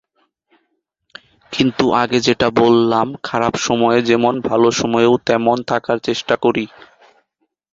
[1.51, 6.65] কিন্তু আগে যেটা বললাম, খারাপ সময়ে যেমন, ভালো সময়েও তেমন থাকার চেষ্টা করি।